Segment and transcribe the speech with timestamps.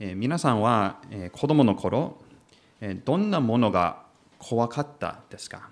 [0.00, 2.18] え、皆さんは、えー、子供の頃、
[2.80, 4.02] え、どんなものが
[4.38, 5.68] 怖かったですか、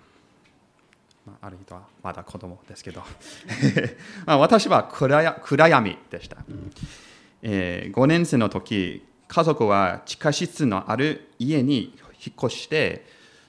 [1.25, 3.03] まあ、ある人はまだ子供ですけど。
[4.27, 6.37] 私は暗暗闇でした、
[7.41, 13.05] えー、5年生の時家族は地下室のある家に引っ越して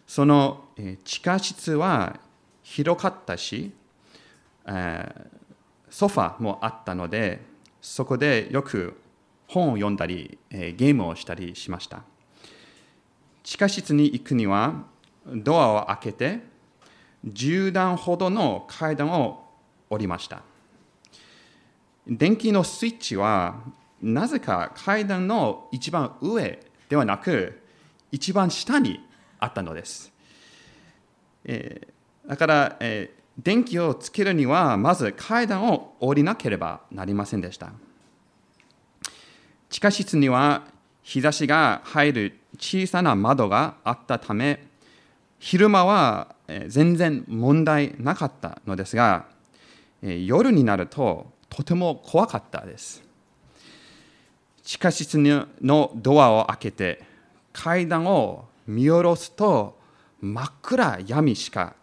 [0.06, 0.64] その
[1.04, 2.20] 地下室は
[2.62, 3.72] 広かったし、
[4.66, 5.26] え、
[5.90, 7.44] ソファもあったので
[7.80, 8.94] そこでよく
[9.48, 12.02] 本を読んだり、えゲームをしたりしました。
[13.42, 14.84] 地下室に行くには
[15.26, 16.40] ドアを開けて
[17.26, 19.44] 10段ほどの階段を
[19.90, 20.42] 降りました。
[22.06, 23.56] 電気のスイッチは
[24.00, 26.58] なぜか階段の一番上
[26.88, 27.60] ではなく
[28.10, 29.00] 一番下に
[29.38, 30.10] あったのです、
[31.44, 37.72] えー、だから、えー、電気をつけるにはまず階段を降りなければなりませんでした。
[39.70, 40.62] 地下室には
[41.02, 44.66] 日差しが入る小さな窓があったため
[45.38, 46.34] 昼間は
[46.66, 49.26] 全然問題なかったのですが
[50.02, 53.02] 夜になるととても怖かったです。
[54.62, 55.18] 地下室
[55.62, 57.02] のドアを開けて
[57.54, 59.78] 階段を見下ろすと
[60.20, 61.74] 真っ暗闇しか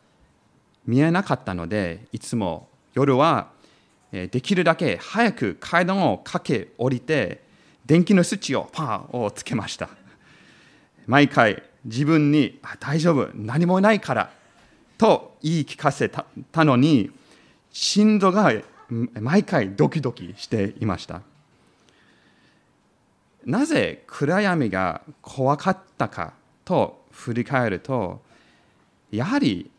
[0.86, 3.48] 見えなかったのでいつも夜は
[4.12, 7.45] できるだけ早く階段を駆け下りて
[7.86, 9.89] 電気のスイッチをパンをつけました。
[11.05, 13.30] 毎回自分に大丈夫。
[13.36, 14.31] 何もないから
[14.97, 16.25] と言い聞かせた
[16.63, 17.11] のに
[17.72, 18.52] 心臓が
[19.19, 21.22] 毎回ドキドキしていました。
[23.45, 28.22] なぜ暗闇が怖かったかと振り返ると
[29.11, 29.69] やはり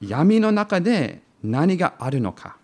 [0.00, 2.58] 闇の中で何があるのか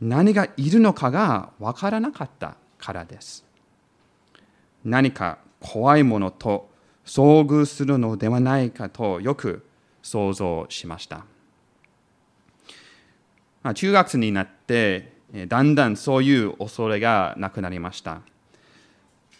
[0.00, 3.47] 何がいるのかが分からなかったからです。
[4.84, 6.68] 何か怖いものと
[7.04, 9.66] 遭遇するのではないかとよく
[10.02, 11.24] 想像しました。
[13.62, 15.12] まあ、中学生になって
[15.48, 18.22] だんだんそういう恐れがなくなりました。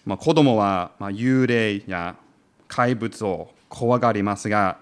[0.05, 2.17] まあ、子供は幽霊や
[2.67, 4.79] 怪物を怖がりますが、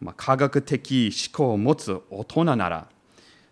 [0.00, 2.88] まあ、科学的思考を持つ大人なら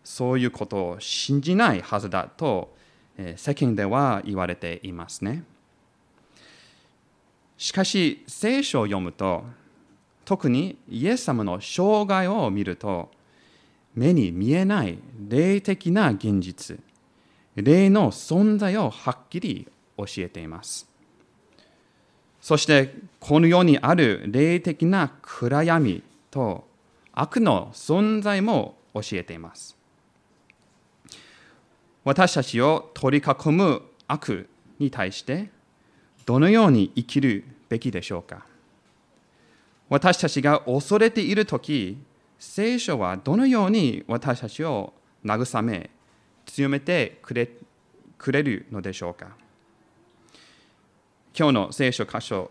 [0.05, 2.75] そういうことを信じないはずだと
[3.37, 5.43] 世間では言われていますね。
[7.59, 9.45] しかし聖書を読むと
[10.25, 13.11] 特にイエス様の生涯を見ると
[13.95, 16.79] 目に見えない霊的な現実
[17.57, 20.87] 霊の存在をはっきり教えています。
[22.41, 26.65] そしてこの世にある霊的な暗闇と
[27.13, 29.77] 悪の存在も教えています。
[32.05, 35.51] 私たちを取り囲む悪に対して
[36.27, 38.45] どのように生きるべきでしょうか？
[39.89, 41.97] 私たちが恐れているとき、
[42.39, 44.93] 聖書はどのように私たちを
[45.25, 45.89] 慰め、
[46.45, 47.49] 強めてくれ
[48.19, 49.29] くれるのでしょうか？
[51.39, 52.51] 今日の聖書箇所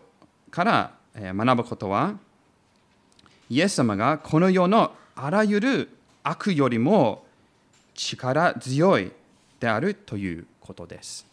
[0.50, 2.14] から学ぶことは、
[3.50, 5.90] イエス様がこの世のあらゆる
[6.22, 7.26] 悪よりも
[7.94, 9.12] 力強い
[9.60, 11.26] であるということです。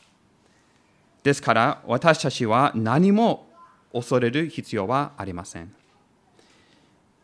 [1.23, 3.47] ですから私たちは何も
[3.93, 5.73] 恐れる必要はありません。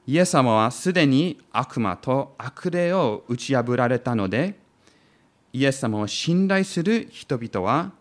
[0.08, 4.58] イエス様はすでに悪魔と悪霊を打ち破られたので、
[5.54, 7.92] イエス様を信頼する人々は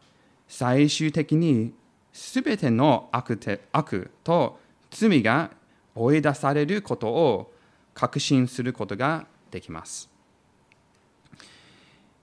[0.46, 1.74] 最終的に
[2.12, 3.38] すべての悪
[3.72, 4.58] 悪と
[4.90, 5.50] 罪が
[5.94, 7.52] 追い出されることを
[7.92, 10.08] 確信することができます。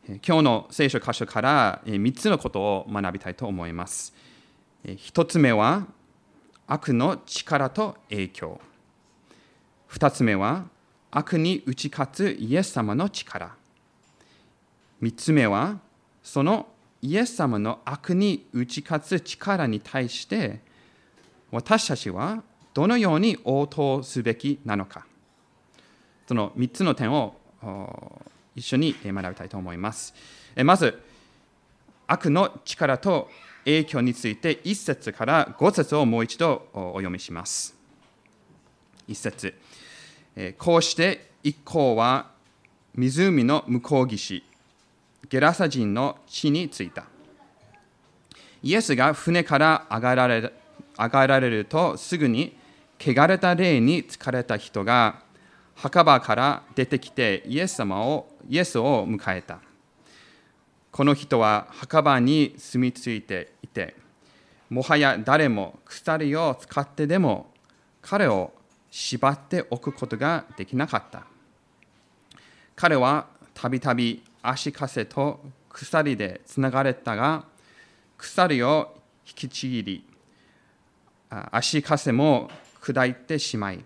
[0.07, 4.13] 今日の聖書箇所から3つのことを学びたいと思います。
[4.85, 5.87] 1つ目は
[6.67, 8.61] 悪の力と影響。
[9.89, 10.65] 2つ目は
[11.09, 13.55] 悪に打ち勝つイエス様の力。
[15.01, 15.79] 3つ目は
[16.21, 16.67] その
[17.01, 20.61] イエス様の悪に打ち勝つ力に対して
[21.49, 22.43] 私たちは
[22.75, 25.07] どのように応答すべきなのか。
[26.27, 27.35] その3つの点を
[28.55, 30.13] 一緒に学びたいと思います。
[30.63, 31.01] まず、
[32.07, 33.29] 悪の力と
[33.65, 37.75] 影響について1節から5節をもう一度お読みします。
[39.07, 39.55] 1節
[40.57, 42.31] こうして一行は
[42.95, 44.43] 湖の向こう岸、
[45.29, 47.05] ゲラサ人の地に着いた。
[48.63, 50.53] イエスが船から上がられ
[50.97, 52.55] 上がられるとすぐに
[52.99, 55.24] 汚れた霊に疲れた人が
[55.75, 59.59] 墓場から出てきてイエス様をイエスを迎えた。
[60.91, 63.95] この人は墓場に住み着いていて、
[64.69, 67.51] もはや誰も鎖を使ってでも
[68.01, 68.53] 彼を
[68.89, 71.25] 縛っておくことができなかった。
[72.75, 77.45] 彼はたびたび足かせと鎖でつながれたが、
[78.17, 78.95] 鎖を
[79.27, 80.05] 引きちぎり、
[81.51, 82.49] 足かせも
[82.81, 83.83] 砕いてしまい、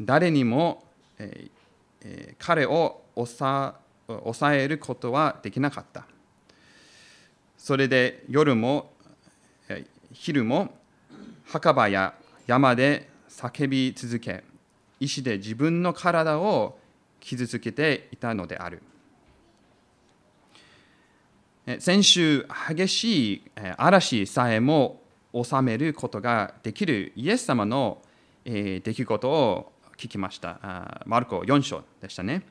[0.00, 0.84] 誰にも、
[1.22, 1.50] えー
[2.02, 6.06] えー、彼を抑えることはできなかった。
[7.58, 8.92] それで夜も
[9.68, 10.74] え昼も
[11.44, 12.14] 墓場や
[12.46, 14.42] 山で叫び続け、
[14.98, 16.78] 石で自分の体を
[17.20, 18.82] 傷つけていたのである。
[21.78, 23.42] 先週、激しい
[23.76, 25.02] 嵐さえも
[25.32, 28.02] 収めることができるイエス様の
[28.44, 31.02] 出来事を聞きました。
[31.04, 32.42] マルコ4章でしたね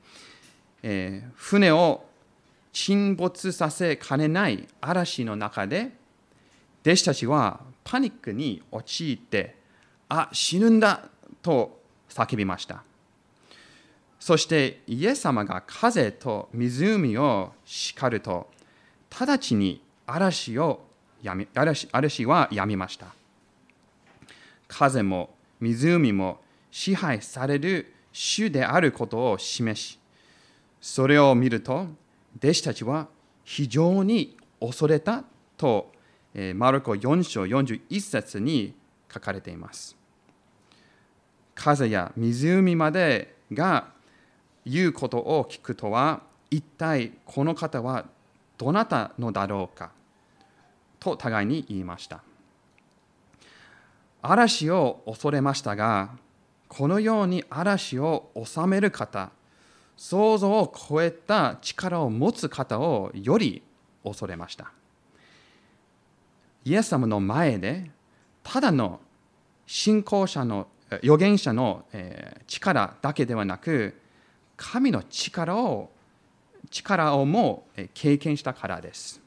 [0.84, 1.28] え。
[1.34, 2.06] 船を
[2.72, 5.92] 沈没させかねない嵐の中で、
[6.84, 9.56] 弟子たちはパニックに陥って、
[10.10, 11.10] あ、死ぬんだ
[11.42, 12.84] と叫びました。
[14.20, 18.48] そしてイエス様が風と湖を叱ると、
[19.10, 20.86] 直ちに嵐を
[21.24, 23.08] やみ嵐嵐はやみました。
[24.68, 26.40] 風も湖も
[26.72, 30.00] 支配される主であることを示し、
[30.82, 31.88] それを見ると、
[32.38, 33.08] 弟子たちは
[33.44, 35.24] 非常に恐れた
[35.58, 35.92] と、
[36.56, 38.74] マルコ4章41節に
[39.12, 39.96] 書かれています。
[41.56, 43.88] 風や湖までが
[44.66, 48.06] 言うことを聞くとは、一体この方は
[48.58, 49.92] どなたのだろうか
[51.00, 52.24] と互いに言いました。
[54.22, 56.10] 嵐を恐れましたが、
[56.70, 59.32] このように嵐を治める方、
[59.98, 63.62] 想像を超えた力を持つ方をより
[64.04, 64.72] 恐れました。
[66.64, 67.92] イエス様の前で、
[68.44, 69.02] ただの
[69.66, 70.68] 信仰者の
[71.04, 71.86] 預言者の
[72.48, 74.00] 力だけではなく、
[74.56, 75.90] 神の力を
[76.70, 79.20] 力をも経験したからです。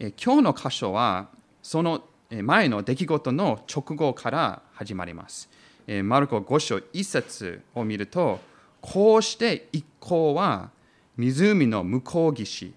[0.00, 1.28] 今日の箇所は
[1.62, 5.48] その前の出来事の直後から始まります。
[6.04, 8.40] マルコ5章1節を見ると、
[8.82, 10.70] こうして一行は
[11.16, 12.74] 湖の向こう岸、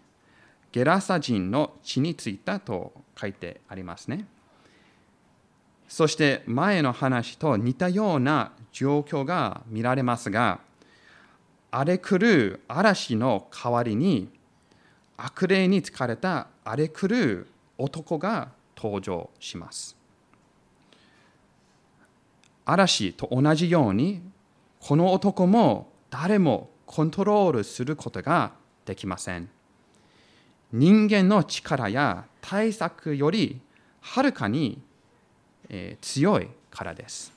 [0.71, 4.25] ゲラサ人の地に着いたと書いてありますね。
[5.89, 10.61] そして前の話と似たような状況が見られますが、
[11.69, 14.29] 荒れ狂う嵐の代わりに
[15.17, 17.47] 悪霊に疲れた荒れ狂う
[17.77, 20.00] 男が登場します。
[22.71, 24.21] 嵐と同じように
[24.79, 28.53] この男も誰もコントロールすることが
[28.85, 29.49] できません。
[30.71, 33.59] 人間の力や対策より
[33.99, 34.81] はるかに
[36.01, 37.33] 強いからです。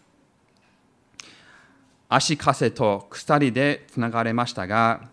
[2.08, 5.08] 足かせと鎖でつながれましたが、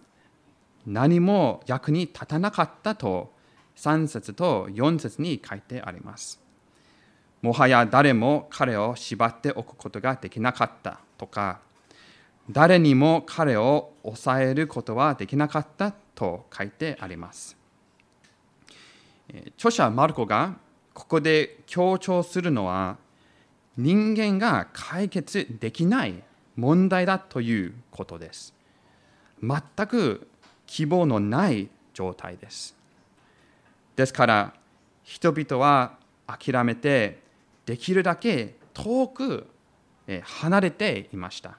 [0.85, 3.33] 何も役に立たなかったと
[3.75, 6.39] 3節と4節に書いてあります。
[7.41, 11.59] もはや誰も彼を縛っておくことができなかったとか、
[12.49, 17.57] 誰にも彼を抑えることはできなかったと書いてあります。
[19.57, 20.55] 著者マルコが
[20.93, 22.97] ここで強調するのは、
[23.77, 26.21] 人間が解決できない
[26.55, 28.53] 問題だということです。
[29.41, 30.27] 全く
[30.67, 32.75] 希望のない状態です。
[33.95, 34.53] ですから
[35.03, 37.20] 人々は諦めて
[37.65, 39.47] できるだけ遠く
[40.23, 41.57] 離れていました。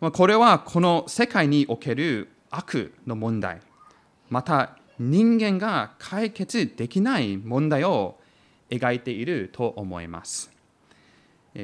[0.00, 3.60] これはこの世界における悪の問題、
[4.30, 8.18] また人間が解決できない問題を
[8.70, 10.50] 描いていると思います。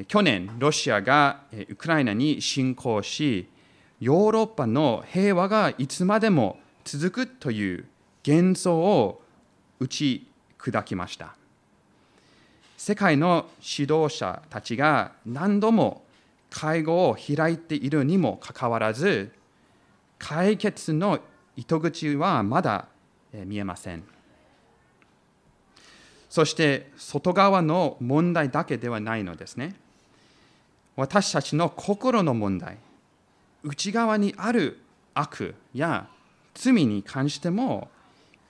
[0.07, 3.49] 去年、ロシアがウクライナに侵攻し、
[3.99, 7.85] ヨーロッパの平和がいつまでも続くという
[8.25, 9.23] 幻想を
[9.79, 10.27] 打ち
[10.59, 11.35] 砕きました。
[12.77, 16.03] 世界の指導者たちが何度も
[16.51, 19.31] 会合を開いているにもかかわらず、
[20.19, 21.19] 解決の
[21.55, 22.87] 糸口はまだ
[23.33, 24.03] 見えません。
[26.29, 29.75] そして外側の問題だけではないのですね。
[30.95, 32.77] 私たちの心の問題、
[33.63, 34.79] 内側にある
[35.15, 36.07] 悪や
[36.53, 37.89] 罪に関しても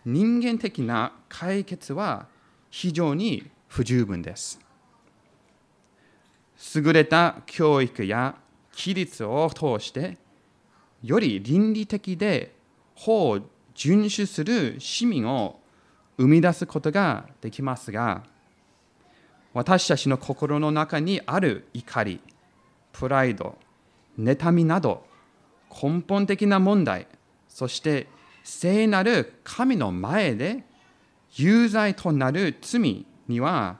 [0.06, 2.28] 人間的な解決は
[2.70, 4.60] 非常に不十分です。
[6.76, 8.36] 優れた教育や
[8.74, 10.18] 規律を通して
[11.04, 12.56] より倫理的で
[12.96, 13.40] 法を
[13.76, 15.60] 遵守する市民を
[16.18, 18.24] 生み出すことができますが
[19.54, 22.20] 私たちの心の中にある怒り
[22.92, 23.56] プライド
[24.20, 25.06] 妬みなど
[25.72, 27.08] 根本的な問題
[27.48, 28.08] そして
[28.44, 30.64] 聖なる神の前で
[31.36, 33.78] 有罪となる罪には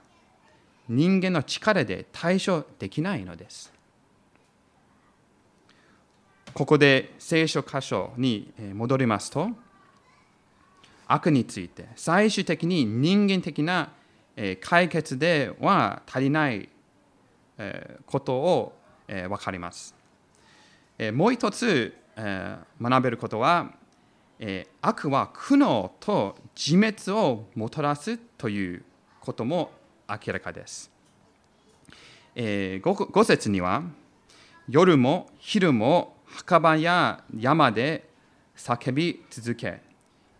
[0.88, 3.72] 人間の力で対処できないのです。
[6.54, 9.50] ここで聖書箇所に戻りますと、
[11.06, 13.90] 悪について最終的に人間的な
[14.60, 16.68] 解決では足りない
[18.06, 19.94] ことを分かります。
[21.12, 23.72] もう一つ学べることは、
[24.80, 28.84] 悪は苦悩と自滅をもたらすという
[29.28, 29.72] ことも
[30.08, 30.90] 明らかです。
[32.34, 33.82] え5節には、
[34.70, 38.08] 夜も昼も墓場や山で
[38.56, 39.82] 叫び続け、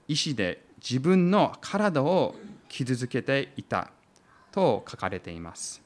[0.06, 2.34] 石で自分の体を
[2.70, 3.90] 傷つけていた
[4.52, 5.82] と書かれています。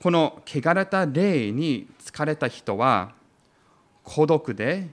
[0.00, 3.12] この汚れた霊に疲れた人は
[4.02, 4.88] 孤独で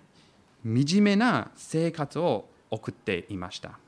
[0.66, 3.80] 惨めな生活を送っていました。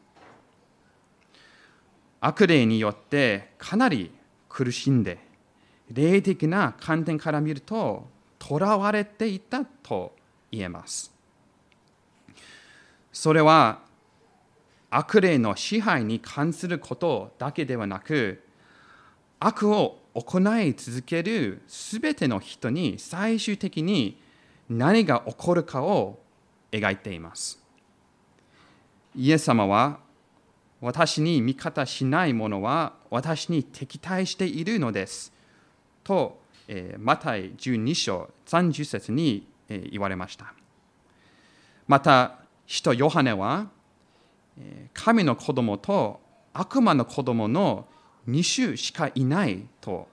[2.21, 4.11] 悪霊によってかなり
[4.47, 5.17] 苦しんで
[5.91, 8.07] 霊的な観点から見ると
[8.39, 10.15] 囚われていたと
[10.51, 11.11] 言えます。
[13.11, 13.79] それは
[14.89, 18.43] 悪霊の支配に関することだけではなく
[19.39, 24.21] 悪を行い続けるすべての人に最終的に
[24.69, 26.19] 何が起こるかを
[26.71, 27.61] 描いています。
[29.15, 29.99] イエス様は
[30.81, 35.31] 私に味方しない者は私に敵対しているのです
[36.03, 40.53] と、えー、マタイ12章30節に、えー、言われました。
[41.87, 43.67] また、使徒ヨハネは
[44.93, 46.21] 神の子供と
[46.53, 47.85] 悪魔の子供の
[48.29, 50.07] 2種しかいないと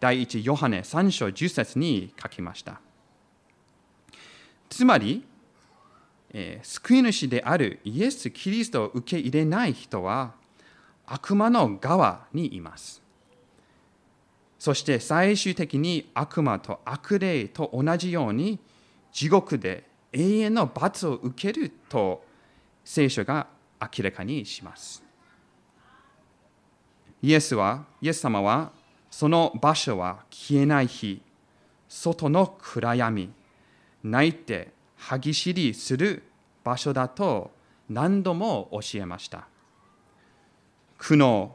[0.00, 2.80] 第一ヨハネ3章10節に書きました。
[4.70, 5.24] つまり、
[6.62, 10.34] 救い主であるイエス・キリストを受け入れない人は
[11.06, 13.00] 悪魔の側にいます。
[14.58, 18.58] そして最終的に悪魔と悪霊と同じように
[19.12, 22.24] 地獄で永遠の罰を受けると
[22.84, 23.46] 聖書が
[23.80, 25.02] 明らかにします。
[27.22, 28.70] イエスは、イエス様は、
[29.10, 31.22] その場所は消えない日、
[31.88, 33.32] 外の暗闇、
[34.02, 34.73] 泣いて
[35.06, 36.22] 歯ぎしりする
[36.64, 37.50] 場所だと
[37.90, 39.46] 何度も教えました。
[40.96, 41.50] 苦悩、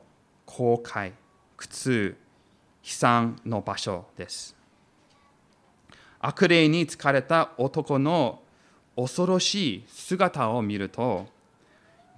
[0.46, 1.14] 後悔、
[1.58, 2.16] 苦痛、
[2.84, 4.56] 悲惨の場所です。
[6.20, 8.44] 悪霊に疲れた男の
[8.96, 11.26] 恐ろしい姿を見ると、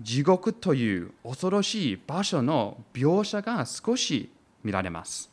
[0.01, 4.29] 地獄という恐ろしい場所の描写が少し
[4.65, 5.31] 見られます。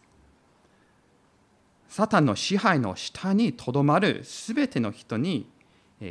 [1.88, 5.48] サタンの支配の下にとどまるすべての人に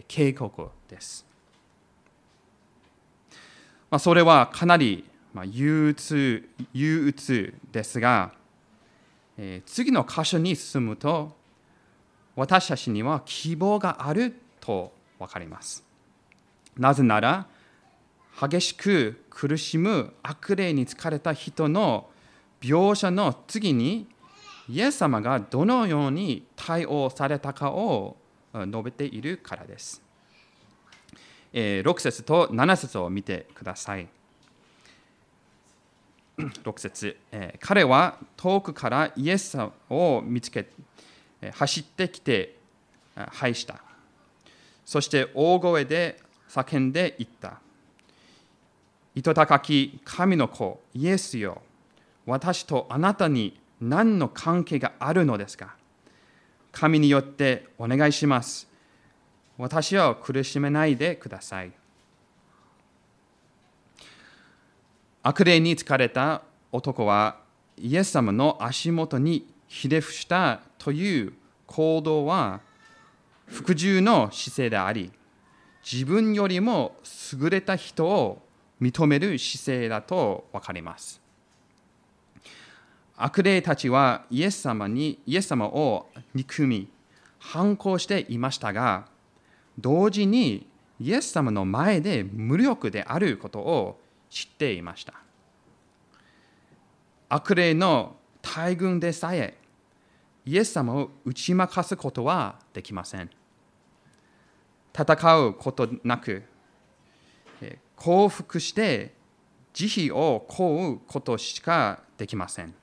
[0.08, 1.26] 警告です。
[3.90, 5.06] まあ、それはかなり
[5.46, 8.34] 憂鬱憂鬱ですが、
[9.38, 11.36] え、次の箇所に進むと
[12.36, 15.84] 私たちには希望があると分かります。
[16.78, 17.48] なぜなら
[18.40, 22.10] 激しく苦しむ悪霊に疲れた人の
[22.62, 24.08] 描写の次に
[24.70, 28.18] イエス様がどのように対応されたかを
[28.66, 30.02] 述べているからです。
[31.54, 34.08] 6節と7節を見てください。
[36.38, 37.18] 6節
[37.60, 39.58] 彼は遠くからイエス
[39.90, 40.68] を見つけ
[41.54, 42.58] 走ってきて
[43.16, 43.82] 拝した。
[44.86, 47.60] そして大声で叫んでいった。
[49.16, 51.64] 糸高き神の子、イエスよ、
[52.28, 55.77] 私とあなたに何の関係があるのですか？
[56.72, 58.68] 神によってお願いします。
[59.58, 61.72] 私を苦しめないでください。
[65.24, 67.38] 悪霊に疲れた男は
[67.78, 71.34] イエス様の足元にひれ伏したという
[71.66, 72.62] 行動は
[73.46, 75.12] 服従の姿勢であり
[75.90, 76.96] 自分よりも
[77.34, 78.42] 優れた人を
[78.82, 81.27] 認める姿勢だと分かります。
[83.18, 86.88] 悪霊たちはイエス様にイエス様を憎み
[87.40, 89.08] 反抗していましたが
[89.80, 90.68] 同時に
[91.00, 95.14] イエス様の前で無力であることを知っていました
[97.30, 99.58] 悪霊の大群でさえ
[100.46, 103.30] イエス様を打ち負かすことはできません
[104.98, 106.44] 戦うことなく
[107.98, 109.14] 降伏して
[109.74, 112.74] 慈悲を請うことしかできません。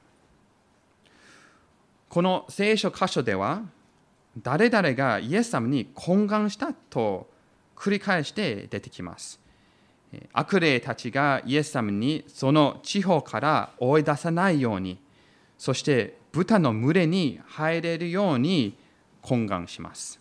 [2.14, 3.62] この聖書箇所では、
[4.40, 7.28] 誰々がイエス様に懇願したと
[7.75, 9.40] 繰り返して出てきます。
[10.33, 15.00] 悪霊たちがイエス様にその地方から追い出さないように、
[15.59, 18.78] そして豚の群れに入れるように
[19.21, 20.21] 懇願します。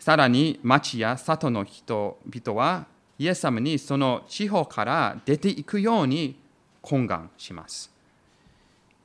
[0.00, 2.86] さらに町や里の人々は
[3.16, 6.36] イエス様にその地方から出ていくように
[6.82, 7.92] 懇願します。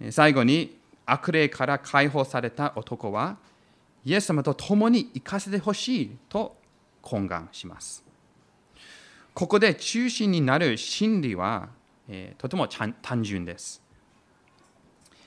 [0.10, 3.38] 最後に悪霊から解放された男は
[4.06, 6.56] イエス様と共に行かせてほしいと
[7.02, 8.04] 懇願します。
[9.34, 11.70] ここで中心になる真理は、
[12.08, 13.82] えー、とても単純です。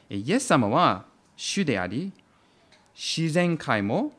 [0.09, 1.07] イエス様は
[1.37, 2.13] 主であり、
[2.95, 4.13] 自然界も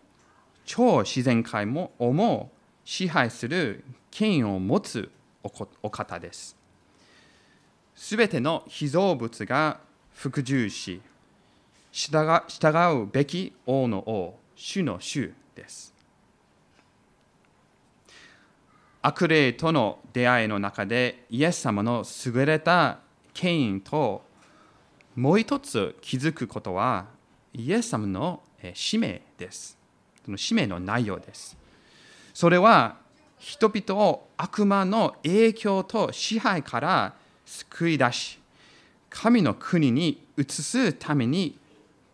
[0.65, 2.51] 超自然界もをも
[2.83, 5.09] 支配する権威を持つ
[5.81, 6.57] お方です。
[7.95, 9.79] すべての被造物が
[10.13, 11.01] 服従し、
[11.97, 12.39] 従
[13.01, 15.95] うべき王の王、主の主です。
[19.01, 22.99] 悪霊との出会いの中でイエス様の優れた
[23.33, 24.21] 権威と
[25.15, 27.07] もう一つ気づくことは
[27.51, 28.43] イエス様の
[28.75, 29.75] 使命です。
[30.23, 31.57] その使命の内容です。
[32.31, 32.97] それは
[33.39, 38.39] 人々を悪魔の影響と支配から救い出し、
[39.09, 41.57] 神の国に移すために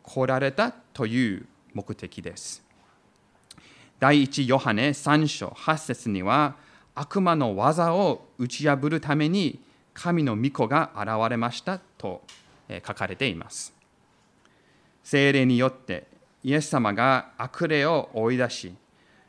[0.04, 2.64] 来られたという目的です。
[4.00, 6.56] 第一ヨハネ3章8節には、
[6.94, 9.60] 悪魔の技を打ち破るために
[9.94, 12.22] 神の御子が現れましたと
[12.86, 13.74] 書かれています。
[15.04, 16.08] 精霊によって
[16.44, 18.76] イエス様が悪霊を追い出し、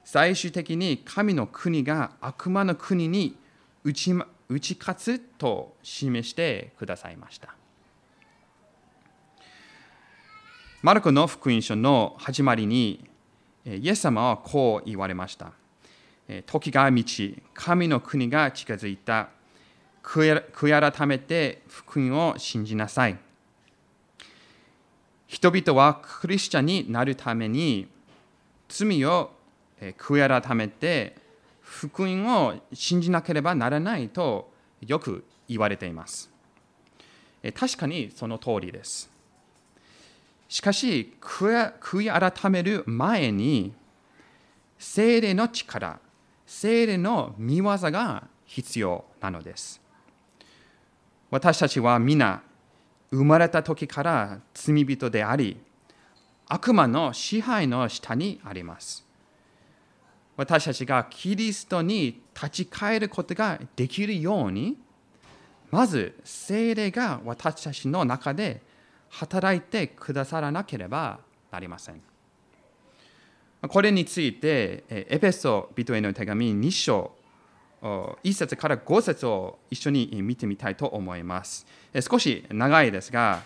[0.05, 3.37] 最終的に神の国が悪魔の国に
[3.85, 4.13] 打ち
[4.49, 7.55] 打ち勝つと示してくださいました。
[10.85, 13.09] マルコの福音書の始まりに、
[13.65, 15.53] イエス様はこう言われました。
[16.45, 19.31] 時が満ち、神の国が近づいた。
[20.03, 23.17] 悔い改めて福音を信じなさい。
[25.27, 27.89] 人々はクリスチャンになるために
[28.69, 29.31] 罪を
[29.81, 31.17] 悔い改めて
[31.63, 34.53] 福音を信じなければならないと
[34.87, 36.31] よく言われています。
[37.55, 39.14] 確かにその通りです。
[40.49, 43.73] しかし、悔い改める前に、
[44.79, 45.99] 精霊の力、
[46.47, 49.81] 精霊の見業が必要なのです。
[51.31, 52.43] 私たちは皆、
[53.11, 55.61] 生まれた時から罪人であり、
[56.47, 59.05] 悪魔の支配の下にあります。
[60.37, 64.77] 私たちがキリストに立ち返ることができるように、
[65.71, 68.63] まず精霊が私たちの中で
[69.15, 71.21] 働いてくださらなければ
[71.53, 72.03] なりません。
[73.69, 77.13] これについて、エペソ人への手紙2章、
[77.81, 81.67] 1節から5節を一緒に見てみたいと思います。
[82.01, 83.43] 少し長いですが、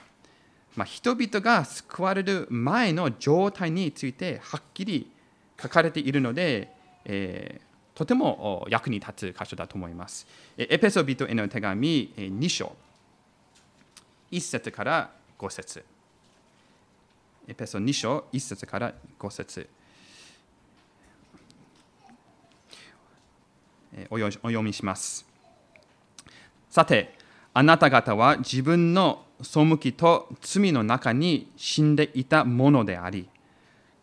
[0.75, 5.11] まあ、人々が救われる前の状態についてはっきり
[5.61, 6.73] 書かれているので、
[7.05, 10.27] えー、とても役に立つ箇所だと思います。
[10.57, 12.75] エペソビトへの手紙2章、
[14.31, 15.85] 1節から5節
[17.47, 19.69] エペソ2章1節から5節
[24.11, 25.27] お読みします。
[26.71, 27.17] さて、
[27.55, 33.29] あなた方は自分の背きと罪の中に死んでいたものであり、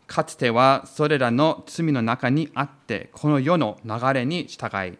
[0.07, 4.97] かつてはそれらの罪の中にあって、この世の流れに従い、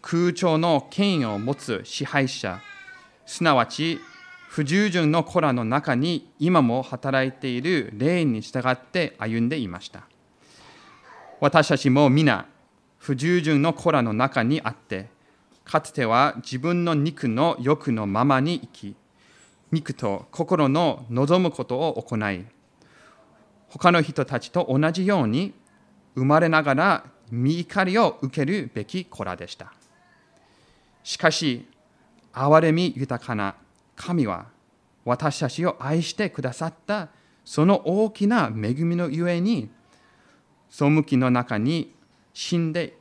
[0.00, 2.60] 空調の権威を持つ支配者、
[3.26, 4.00] すなわち
[4.52, 10.02] 不従順の子らの中に今も働いている霊に従って歩んでいました。
[11.40, 12.44] 私たちも皆、
[12.98, 15.08] 不従順の子らの中にあって、
[15.64, 18.96] かつては自分の肉の欲のままに生き、
[19.70, 22.44] 肉と心の望むことを行い、
[23.70, 25.54] 他の人たちと同じように
[26.14, 29.72] 生まれながら見怒りを受けるべき子らでした。
[31.02, 31.66] しかし、
[32.34, 33.54] 憐れみ豊かな
[33.96, 34.46] 神は
[35.04, 37.08] 私たちを愛してくださった
[37.44, 39.68] その大きな恵みのゆえに、
[40.70, 41.92] 背きの中に
[42.32, 42.96] 死んで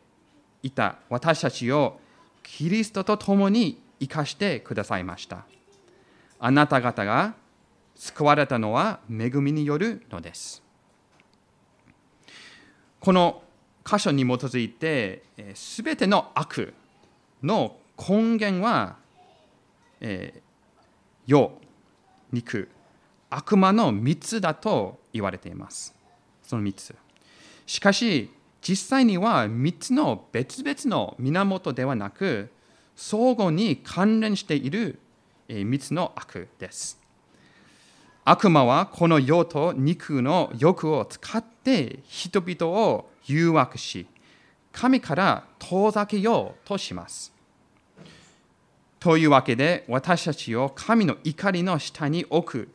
[0.64, 2.00] いた私たちを
[2.44, 5.46] キリストと共に生かしてくださいました。
[6.40, 7.36] あなた方が
[7.96, 10.64] 救われたのは恵みによるのです。
[13.00, 13.44] この
[13.86, 15.24] 箇所に基づいて、
[15.54, 16.74] すべての悪
[17.44, 18.98] の根源は
[20.02, 20.41] え、
[21.26, 21.52] 世、
[22.32, 22.70] 肉、
[23.30, 25.96] 悪魔の3つだと言われています。
[26.44, 26.96] その3つ。
[27.66, 28.30] しかし、
[28.62, 32.52] 実際には3つの別々の源ではなく、
[32.96, 35.00] 相互に関連している
[35.48, 37.00] 3つの悪です。
[38.24, 44.08] 悪魔はこの世と肉の欲を使って人々を誘惑し、
[44.72, 47.34] 神から遠ざけようとします。
[49.02, 52.70] というわけで私たちを神の怒りの下に置く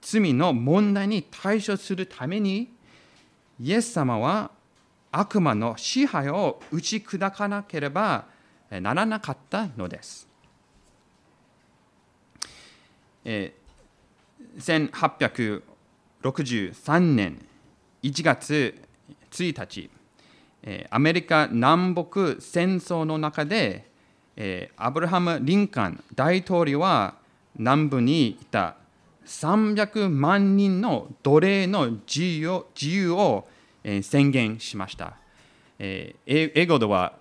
[0.00, 2.72] 罪の問題に対処するために
[3.60, 4.50] イエス様は
[5.12, 8.24] 悪魔の支配を打ち砕かなければ
[8.70, 10.26] ならなかったのです。
[13.24, 13.54] え
[14.58, 17.44] 1863年
[18.02, 18.82] 1月
[19.30, 19.90] 1日、
[20.88, 23.94] アメリカ南北戦争の中で、
[24.76, 27.14] アブラハム・リンカン大統領は
[27.56, 28.76] 南部にいた。
[29.26, 33.46] 300万人の奴隷の自由を自由を、
[33.82, 35.14] えー宣言しました。
[35.78, 37.12] 英語では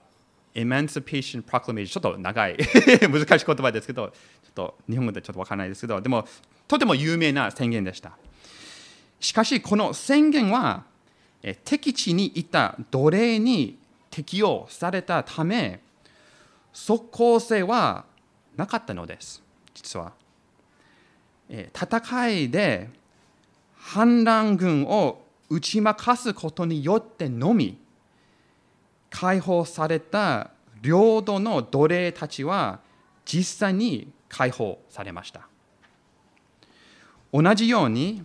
[0.54, 2.58] Emancipation Proclamation ちょっと長い。
[3.10, 4.14] 難しい言葉ですけどちょ
[4.50, 6.28] っと日本語でちょっとわからないですけどでも
[6.68, 8.18] とても有名な宣言でした。
[9.20, 10.84] しかしこの宣言は
[11.64, 13.78] 敵地にいた奴隷に
[14.10, 15.82] 適用されたため
[16.76, 18.04] 即効性は
[18.58, 19.42] なかったのです
[19.74, 20.12] 実は。
[21.50, 22.90] 戦いで
[23.78, 27.78] 反乱軍を打ち負かすことによってのみ
[29.10, 32.82] 解放された領土の奴隷たちは
[33.24, 35.48] 実際に解放されました。
[37.32, 38.22] 同じように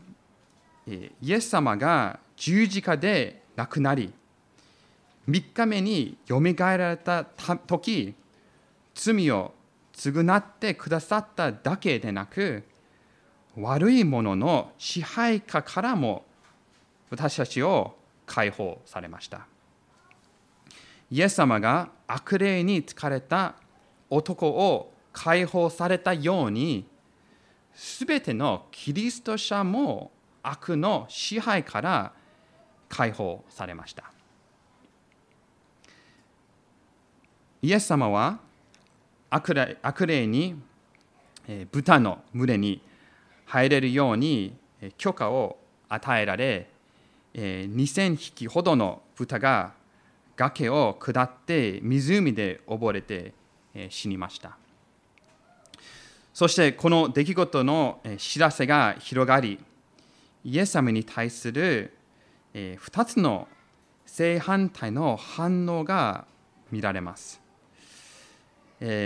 [0.89, 4.13] イエス様が十字架で亡くなり
[5.29, 8.15] 3日目によみがえられた時
[9.03, 9.55] 罪を
[9.95, 12.65] 償ってくださっただけでなく
[13.57, 16.27] 悪いものの支配下からも
[17.09, 19.47] 私たちを解放されました。
[21.11, 23.55] イエス様が悪霊に疲れた
[24.11, 26.87] 男を解放されたように
[27.75, 32.13] すべてのキリスト者も悪の支配から
[32.89, 34.13] 解放されました。
[37.63, 38.50] イエス様は
[39.31, 39.55] 悪
[40.07, 40.61] 霊に
[41.71, 42.83] 豚の群れに
[43.47, 44.57] 入れるように
[44.99, 46.69] 許可を与えられ
[47.35, 49.73] 2000匹ほどの豚が
[50.37, 53.35] 崖を下って湖で溺れて
[53.89, 54.57] 死にました。
[56.33, 59.59] そしてこの出来事の知らせが広がり
[60.45, 61.93] イエス様に対する
[62.55, 63.47] 2つの
[64.07, 66.25] 正反対の反応が
[66.73, 67.41] 見られます。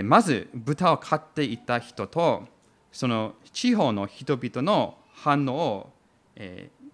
[0.04, 2.46] まず豚を飼っていた人と
[2.92, 5.90] その地方の人々の反応を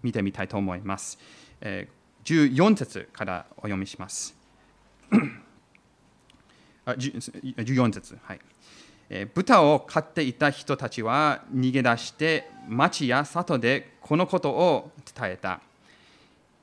[0.02, 1.18] 見てみたいと思います。
[2.24, 4.34] 14節からお読みします。
[6.86, 8.40] 14節、はい。
[9.34, 15.60] 豚を飼っていた人たちは逃げ出して町や里でこのことを伝えた。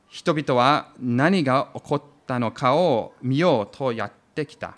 [0.10, 4.77] 人々は何が起こったのかを見ようとやってきた。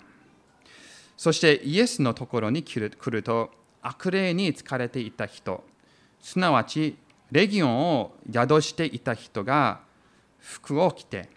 [1.20, 3.50] そしてイエスのところに来ると
[3.82, 5.62] 悪霊に疲れていた人、
[6.18, 6.96] すなわち
[7.30, 9.80] レギオンを宿していた人が
[10.38, 11.28] 服を着て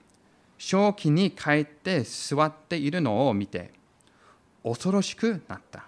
[0.57, 3.73] 正気に帰って座っているのを見て
[4.63, 5.85] 恐ろしくなった。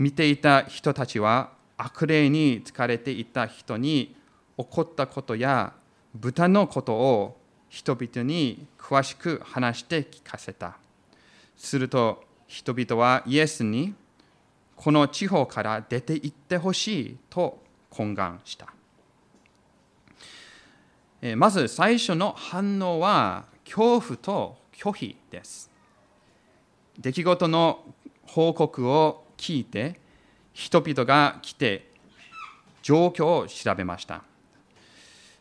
[0.00, 4.16] 見ていた人たちは悪霊に疲れていた人に
[4.58, 5.74] 起こったことや
[6.16, 10.76] 豚のことを人々に詳しく話して聞かせた。
[11.56, 13.94] すると人々はイエスに
[14.76, 18.66] この地方から出て行ってほしいと懇願した
[21.36, 25.70] まず最初の反応は恐怖と拒否です。
[26.98, 27.84] 出来事の
[28.26, 29.98] 報告を聞いて
[30.52, 31.88] 人々が来て
[32.82, 34.24] 状況を調べました。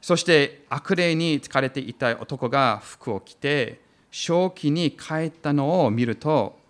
[0.01, 6.60] そして悪霊に疲れていた男が服を着て正気に帰ったのを見ると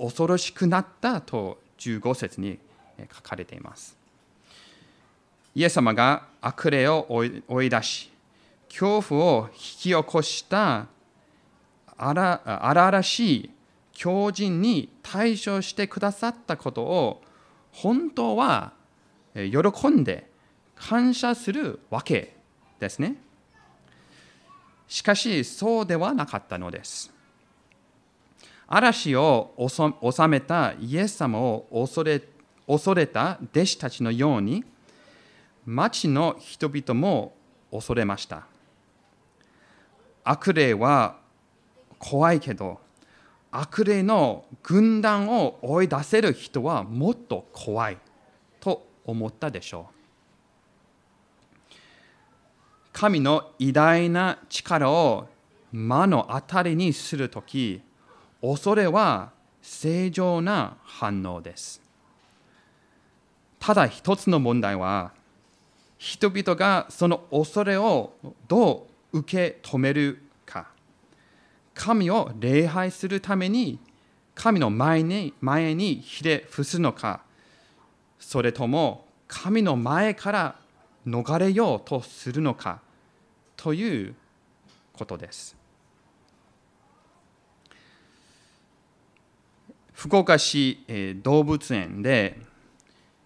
[0.00, 2.58] 恐ろしくなったと15節に
[3.14, 3.96] 書かれています。
[5.54, 8.10] イエス様が悪霊を追い出し
[8.68, 10.86] 恐怖を引き起こした
[11.96, 13.50] 荒々しい
[13.92, 17.22] 狂人に対処してくださったことを
[17.72, 18.72] 本当は
[19.34, 20.30] 喜んで
[20.76, 22.36] 感謝するわけ
[22.78, 23.16] ですね。
[24.88, 27.12] しかしそうではなかったのです。
[28.72, 32.22] 嵐を収めたイエス様を恐れ
[32.68, 34.64] 恐れた弟子たちのように
[35.66, 37.34] 町の人々も
[37.72, 38.46] 恐れました。
[40.22, 41.16] 悪霊は
[41.98, 42.78] 怖いけど
[43.50, 47.98] 悪霊の軍団を追い出せる人はもっと怖い
[48.60, 51.74] と思ったでしょう。
[52.92, 55.26] 神の偉大な力を
[55.72, 57.82] 目の当たりにするとき
[58.42, 61.80] 恐れは正常な反応です。
[63.58, 65.12] ただ一つの問題は
[65.98, 68.14] 人々がその恐れを
[68.48, 70.68] どう受け止めるか。
[71.74, 73.78] 神を礼拝するために
[74.34, 77.20] 神の前に前にひれ伏すのか。
[78.18, 80.56] それとも神の前から
[81.06, 82.80] 逃れようとするのか
[83.56, 84.14] という
[84.94, 85.59] ことです。
[90.00, 92.40] 福岡市え動物園で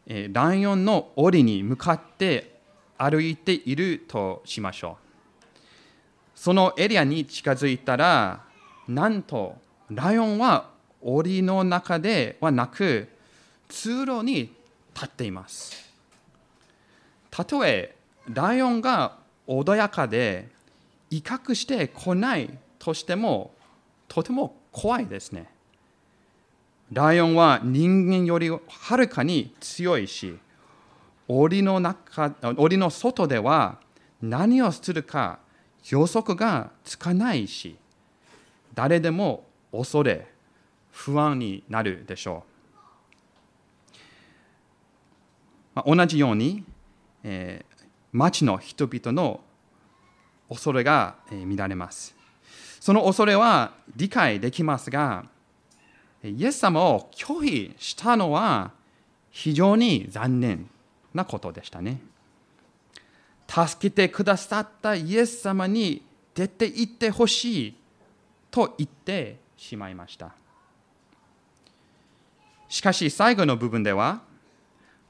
[0.09, 2.59] えライオンの檻に向かって
[2.99, 4.99] 歩いているとしましょ
[5.55, 5.59] う。
[6.35, 8.43] そのエリアに近づいたら、
[8.89, 9.57] なんと
[9.89, 10.69] ライオンは
[11.01, 13.07] 檻の中ではなく
[13.69, 14.53] 通路に
[14.95, 15.89] 立っています。
[17.31, 17.95] たとえ
[18.29, 20.49] ライオンが穏やかで
[21.09, 23.55] 威嚇してこないとしても
[24.09, 25.54] とても怖いですね。
[26.93, 28.61] ライオンは人間よりは
[28.97, 30.39] るかに強いし、
[31.27, 33.79] 檻の中檻の外では
[34.21, 35.39] 何をするか
[35.89, 37.77] 予測がつかないし、
[38.75, 40.27] 誰でも恐れ、
[40.91, 42.55] 不安になるでしょう。
[45.75, 46.65] まあ、同じように、
[47.25, 49.41] えー、町の人々の
[50.49, 52.15] 恐れが見られます。
[52.79, 55.25] その恐れは理解できますが、
[56.31, 58.73] イエス様を拒否したのは
[59.31, 60.71] 非常に残念
[61.13, 62.01] なことでしたね。
[63.47, 66.03] 助けてくださったイエス様に
[66.35, 67.75] 出て行ってほしい
[68.51, 70.33] と言ってしまいました。
[72.69, 74.23] しかし最後の部分では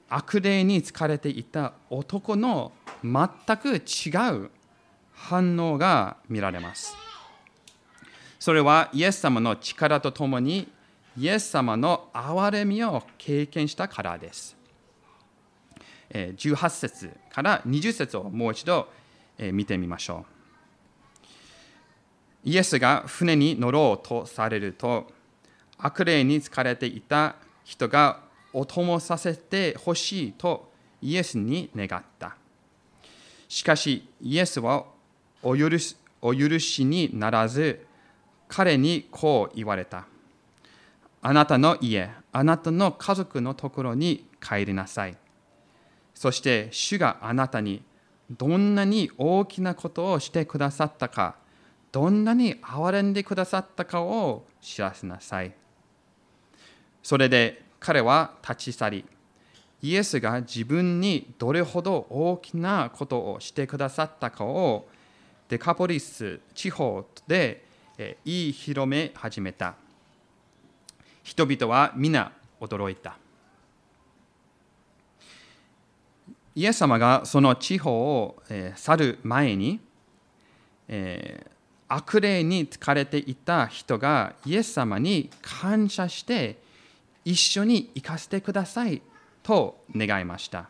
[0.09, 2.72] 悪霊に疲れていた男の
[3.03, 4.11] 全く違
[4.44, 4.50] う
[5.12, 6.94] 反応が見られます。
[8.38, 10.68] それはイエス様の力とともに
[11.16, 14.57] イエス様の憐れみを経験したからです。
[16.12, 18.88] 18節から20節をもう一度
[19.38, 20.27] 見てみましょ
[22.44, 22.48] う。
[22.50, 25.07] イエスが船に乗ろうとされると、
[25.79, 28.20] 悪霊に疲れていた人が
[28.53, 32.37] お供させてほしいとイエスに願った。
[33.48, 34.85] しかし、イエスは
[35.42, 37.87] お許しお許しにならず、
[38.48, 40.07] 彼にこう言われた。
[41.27, 45.17] あなたの家、あなたの家族のところに帰りなさい。
[46.15, 47.83] そして主があなたに
[48.31, 51.37] どんなに大きなことをしてくださったか、
[51.93, 55.55] どんなに憐れんでくださったかを知らせなさい。
[57.03, 59.07] それで彼は立ち去り、
[59.81, 64.87] イエスが自分にどれほど大きなことをしてくださったかを
[65.49, 67.65] デカポリス地方で
[67.97, 68.17] 言
[68.51, 69.77] い広め始めた。
[71.25, 73.17] 人々は皆驚いた。
[76.55, 78.43] イエス様がその地方を
[78.77, 79.81] 去る前に、
[81.89, 86.59] 悪霊に疲れていた人がイエス様に感謝して
[87.25, 89.01] 一緒に行かせてください
[89.43, 90.69] と願いました。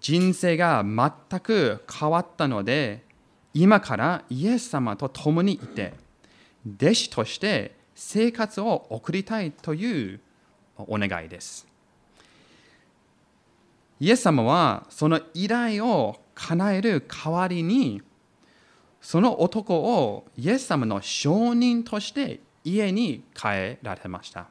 [0.00, 3.04] 人生が全く変わったので
[3.52, 5.94] 今からイエス様と共にいて
[6.80, 10.20] 弟子として生活を送りたいという
[10.76, 11.66] お願いです。
[13.98, 18.00] イエス様はその依頼を叶える代わりに
[19.00, 24.46] その男をイエス様の証人として家に帰られました。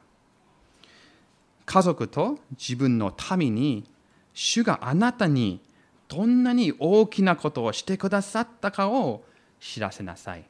[1.64, 3.90] 家族と自分の民に
[4.34, 5.62] 主があなたに
[6.06, 9.24] どんなに大きなことをしてくださったかを
[9.58, 10.44] 知らせなさい。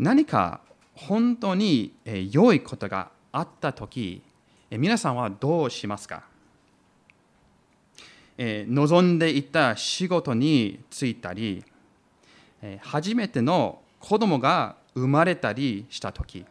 [0.00, 0.62] 何か
[0.94, 1.94] 本当に
[2.32, 4.22] 良いことがあったとき、
[4.70, 6.22] 皆さんはどうしますか？
[8.38, 11.62] 望んでいた仕事に就いたり、
[12.80, 16.46] 初めての子供が生まれたりしたとき、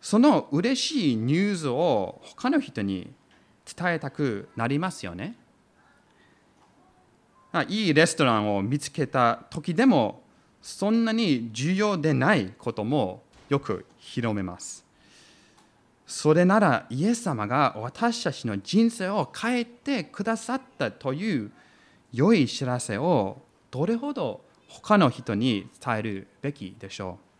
[0.00, 3.12] その嬉しいニュースを他の人に
[3.76, 5.36] 伝えたくなりますよね。
[7.68, 10.22] いいレストランを見つけた時でも
[10.62, 14.84] そんなに重要でないこともよく広めます。
[16.06, 21.50] それならイエス様が私たちの人生を変えてくださったという
[22.12, 27.32] 良い知らせをどれほど他の人に伝えるべきでしょう。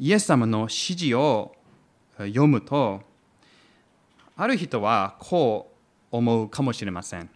[0.00, 1.54] イエス様の指示を
[2.16, 3.02] 読むと
[4.36, 5.72] ある人はこ
[6.12, 7.28] う思うかもしれません。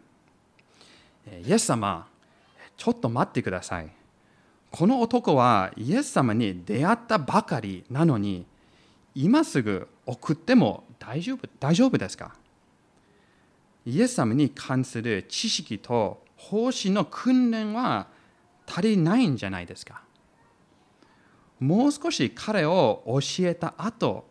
[1.44, 2.06] イエス様、
[2.76, 3.90] ちょっと待ってください。
[4.70, 8.46] この男はイエス様に出会ったばかりなのに、
[9.14, 12.34] 今すぐ送っても大丈夫大丈夫ですか？
[13.84, 18.06] イエス様に関する知識と奉仕の訓練は
[18.66, 20.02] 足りないんじゃないですか？
[21.60, 24.24] もう少し彼を教えた後、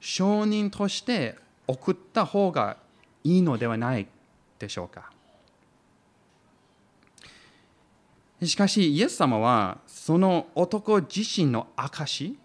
[0.00, 2.76] 証人として送った方が
[3.24, 4.06] いいのではない
[4.58, 5.10] でしょうか？
[8.46, 12.36] しかし、イエス様はその男自身の証、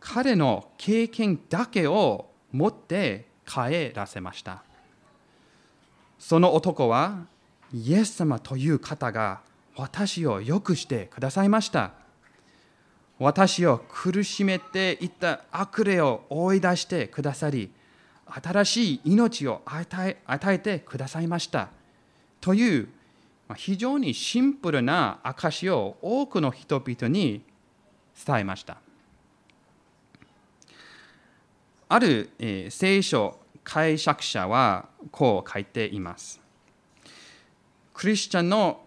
[0.00, 4.64] 彼の経験だけを持って帰らせました。
[6.18, 7.26] その男は、
[7.72, 9.40] イエス様という方が
[9.76, 11.92] 私を良くしてくださいました。
[13.18, 17.70] 私を苦しめていた悪霊を追い出してくださり、
[18.26, 21.68] 新しい命を与え与えてくださいました。
[22.40, 22.88] という
[23.52, 27.42] 非常にシンプルな証を多くの人々に
[28.26, 28.78] 伝えました。
[31.88, 32.30] ある、
[32.70, 36.40] 聖書解釈者はこう書いています。
[37.92, 38.80] クリスチャンの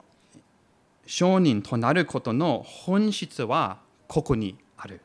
[1.05, 5.01] 証人となることの本質はここにある。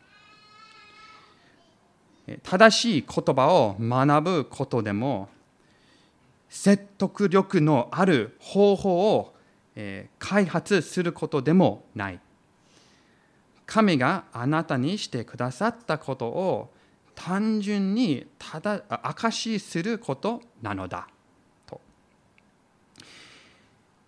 [2.42, 5.28] 正しい言葉を学ぶことでも
[6.48, 9.34] 説得力のある方法を
[10.18, 12.20] 開発することでもない。
[13.66, 16.72] 神があなたにしてくださったことを
[17.14, 21.08] 単純にただ証しすることなのだ
[21.66, 21.80] と。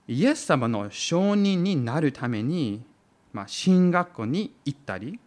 [0.07, 2.83] イエス様の証人になるために、
[3.33, 5.18] まあ、進学校に行ったり、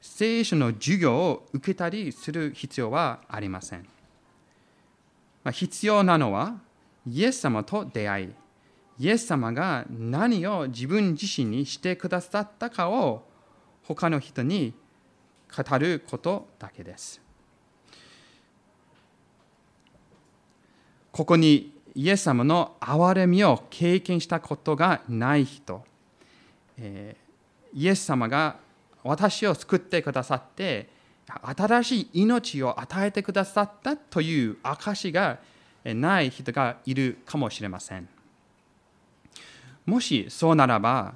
[0.00, 3.80] 聖書の授業を受けたりする必要はありません。
[5.44, 6.58] まあ、必要なのは、
[7.06, 8.28] イエス様と出会い、
[8.98, 13.22] イエス様が何を自分自身にしてくださったかを
[13.84, 14.74] 他の人に
[15.56, 17.20] 語ることだけです。
[21.12, 25.82] ここにイエス様の憐れみを経験したことがない人、
[26.76, 28.56] えー、イエス様が
[29.02, 30.88] 私を救ってくださって
[31.26, 35.38] 新しい命を与えてくださったという証が
[35.84, 38.08] ない人がいるかもしれません。
[39.88, 41.14] もしそうならば、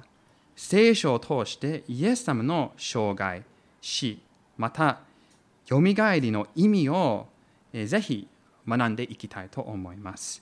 [0.55, 3.43] 聖書を通してイエス様の生涯、
[3.79, 4.19] 死、
[4.57, 5.01] また、
[5.67, 7.27] よみがえりの意味を
[7.71, 8.27] ぜひ
[8.67, 10.41] 学んでいきたいと思います。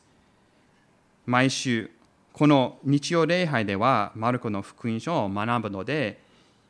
[1.26, 1.92] 毎週、
[2.32, 6.22] この日曜礼拝では、マルコの福音書を学ぶので、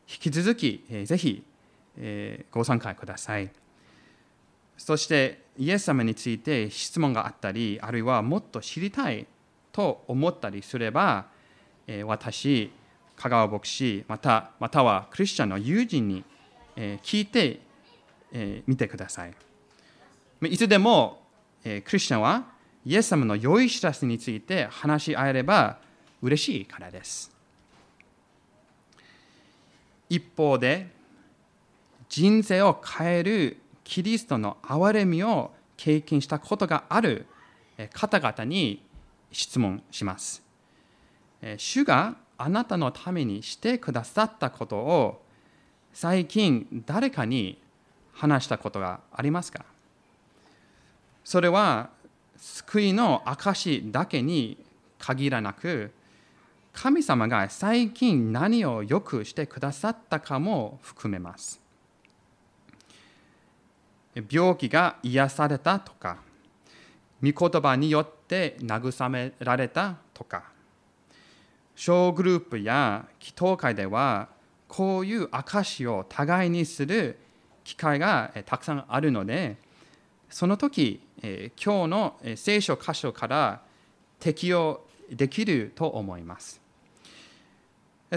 [0.10, 1.44] 引き続きぜひ
[2.50, 3.52] ご参加ください。
[4.78, 9.28] そして、イエス様について質問があったり、あるいはもっと知りたい
[9.72, 11.30] と思ったりすれば、
[12.06, 12.72] 私、
[13.16, 16.24] 香川牧師、またまたはクリスチャンの友人に
[16.76, 17.60] 聞いて
[18.66, 19.34] みてください。
[20.44, 21.22] いつでも
[21.64, 22.46] クリスチャンは
[22.86, 25.78] イエス様の良い知らせについて話し合えれば
[26.22, 27.32] 嬉しいからです。
[30.10, 30.88] 一方で、
[32.10, 37.26] 人生を変えるキリストの憐れみを経験したことがある
[37.94, 38.84] 方々に
[39.32, 40.41] 質問します。
[41.58, 45.24] 主があなたのためにしてくださったことを
[45.94, 47.62] 最近誰かに
[48.14, 49.66] 話したことがありますか？
[51.24, 51.90] それは
[52.38, 54.58] 救いの証だけに
[54.98, 55.92] 限らなく
[56.74, 61.60] 神様が最近何をよくしてくださったかも含めます。
[64.30, 66.18] 病気が癒されたとか
[67.24, 70.44] 御言葉によって慰められたとか
[71.76, 74.30] 小グループや祈祷会では
[74.68, 77.18] こういう証を互いにする
[77.64, 79.58] 機会がたくさんあるので
[80.30, 83.62] その時今日の聖書箇所から
[84.20, 86.62] 適用できると思います。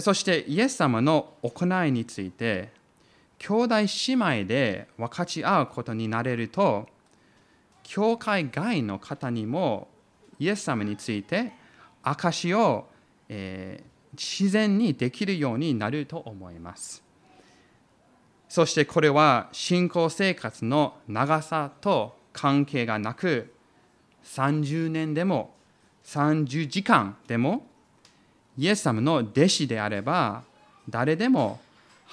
[0.01, 2.73] そしてイエス様の行いについて
[3.39, 3.75] 兄弟
[4.09, 6.89] 姉妹で分かち合うことになれると
[7.85, 9.89] 教会外の方にも
[10.39, 11.53] イエス様について
[12.03, 12.89] 証を
[13.29, 13.83] え
[14.15, 17.03] 自然にできるようになると思います。
[18.49, 23.53] そしてこれは信仰生活の長さと関係がなく
[24.25, 25.55] 30年でも
[26.05, 27.67] 30時間でも
[28.57, 30.45] イエス様の弟子であれば
[30.89, 31.61] 誰でも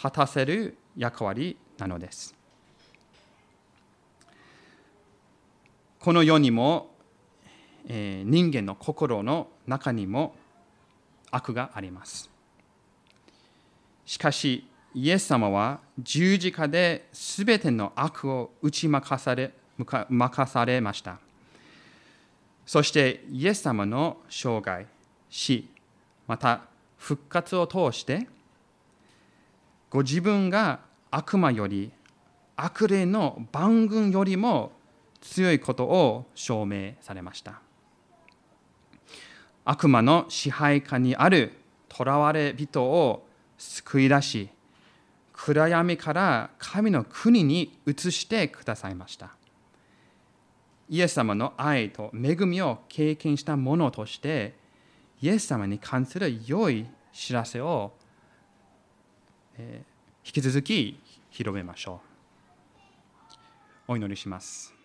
[0.02, 2.34] 果たせる役割なのです。
[6.00, 6.90] この世にも、
[7.88, 10.36] えー、人間の心の中にも
[11.32, 12.30] 悪があります。
[14.06, 21.18] しかし、イエス様は十字架で全ての悪を打ち負かされ任されました。
[22.66, 24.86] そしてイエス様の生涯、
[25.30, 25.68] 死、
[26.28, 26.62] また
[26.98, 28.28] 復活を通して、
[29.90, 30.80] ご自分が
[31.10, 31.92] 悪魔より、
[32.56, 34.72] 悪霊の番軍よりも
[35.22, 37.62] 強いことを証明されました。
[39.66, 41.54] 悪魔の支配下にある
[41.92, 44.50] 囚われ人を救い出し、
[45.34, 49.32] 暗闇から神の国に移してくださいました。
[50.90, 54.56] イエス様の愛と恵みを経験したものとして、
[55.22, 57.94] イエス様に関する良い知らせを、
[59.58, 59.84] え、
[60.26, 61.00] 引き続き
[61.30, 62.02] 広めましょ
[63.88, 63.92] う。
[63.94, 64.81] お祈りします。